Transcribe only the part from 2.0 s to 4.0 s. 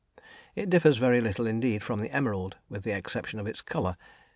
emerald, with the exception of its colour.